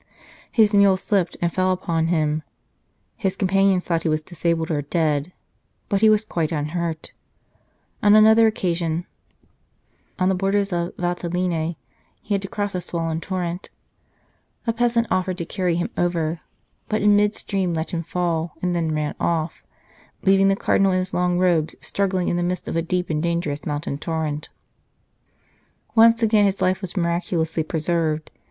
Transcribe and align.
His 0.51 0.73
mule 0.73 0.97
slipped, 0.97 1.37
and 1.43 1.53
fell 1.53 1.71
upon 1.71 2.07
him. 2.07 2.41
His 3.17 3.35
companions 3.37 3.85
thought 3.85 4.01
he 4.01 4.09
was 4.09 4.23
disabled 4.23 4.71
or 4.71 4.81
dead, 4.81 5.31
but 5.89 6.01
he 6.01 6.09
was 6.09 6.25
quite 6.25 6.51
unhurt. 6.51 7.11
On 8.01 8.15
another 8.15 8.47
occasion, 8.47 9.05
on 10.17 10.27
the 10.27 10.33
borders 10.33 10.73
of 10.73 10.95
the 10.95 11.01
Valtelline, 11.03 11.75
he 12.19 12.33
had 12.33 12.41
to 12.41 12.47
cross 12.47 12.73
a 12.73 12.81
swollen 12.81 13.21
torrent. 13.21 13.69
A 14.65 14.73
peasant 14.73 15.05
offered 15.11 15.37
to 15.37 15.45
carry 15.45 15.75
him 15.75 15.91
over, 15.95 16.41
but 16.89 17.03
in 17.03 17.15
mid 17.15 17.35
stream 17.35 17.75
let 17.75 17.91
him 17.91 18.01
fall, 18.01 18.53
and 18.59 18.75
then 18.75 18.87
93 18.87 19.03
St. 19.03 19.17
Charles 19.19 19.21
Borromeo 19.21 19.33
ran 19.35 19.37
off, 19.45 19.63
leaving 20.23 20.47
the 20.47 20.55
Cardinal 20.55 20.91
in 20.93 20.97
his 20.97 21.13
long 21.13 21.37
robes 21.37 21.75
struggling 21.79 22.27
in 22.27 22.37
the 22.37 22.41
midst 22.41 22.67
of 22.67 22.75
a 22.75 22.81
deep 22.81 23.11
and 23.11 23.21
dangerous 23.21 23.67
mountain 23.67 23.99
torrent. 23.99 24.49
Once 25.93 26.23
again 26.23 26.45
his 26.45 26.59
life 26.59 26.81
was 26.81 26.97
miraculously 26.97 27.61
preserved. 27.61 28.31